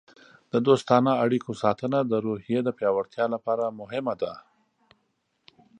د 0.51 0.53
دوستانه 0.67 1.11
اړیکو 1.23 1.51
ساتنه 1.63 1.99
د 2.05 2.13
روحیې 2.25 2.59
د 2.63 2.69
پیاوړتیا 2.77 3.25
لپاره 3.33 3.75
مهمه 3.79 4.13
ده. 4.21 4.33